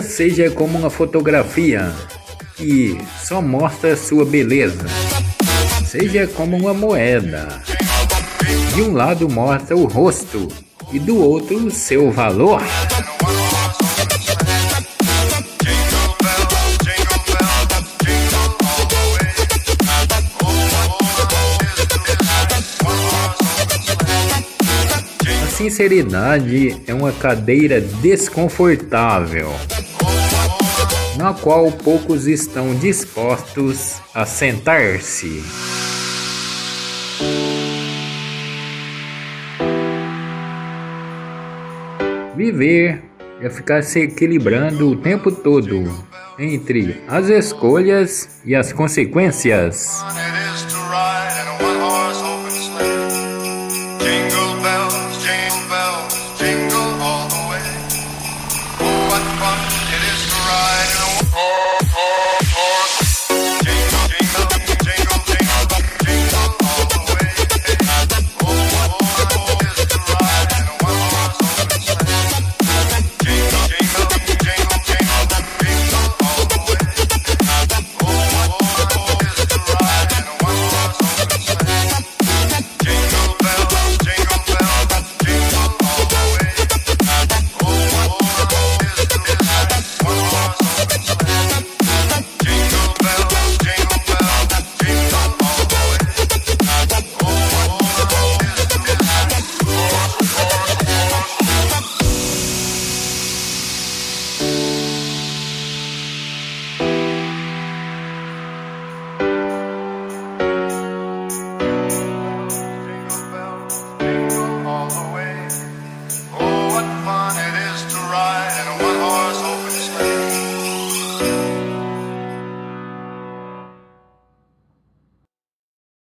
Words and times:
Seja 0.00 0.50
como 0.50 0.78
uma 0.78 0.88
fotografia 0.88 1.92
que 2.56 2.98
só 3.22 3.42
mostra 3.42 3.96
sua 3.96 4.24
beleza. 4.24 4.86
Seja 5.84 6.26
como 6.26 6.56
uma 6.56 6.72
moeda. 6.72 7.48
De 8.74 8.82
um 8.82 8.92
lado 8.92 9.28
mostra 9.28 9.76
o 9.76 9.84
rosto 9.84 10.48
e 10.92 10.98
do 10.98 11.16
outro 11.16 11.70
seu 11.70 12.10
valor. 12.10 12.62
A 25.42 25.46
sinceridade 25.54 26.80
é 26.86 26.94
uma 26.94 27.12
cadeira 27.12 27.80
desconfortável, 27.80 29.52
na 31.16 31.34
qual 31.34 31.70
poucos 31.70 32.26
estão 32.26 32.74
dispostos 32.74 34.00
a 34.14 34.24
sentar-se. 34.24 35.42
Viver 42.36 43.02
é 43.40 43.50
ficar 43.50 43.82
se 43.82 44.00
equilibrando 44.00 44.88
o 44.88 44.96
tempo 44.96 45.30
todo 45.30 45.84
entre 46.38 47.02
as 47.06 47.28
escolhas 47.28 48.40
e 48.44 48.54
as 48.54 48.72
consequências. 48.72 50.02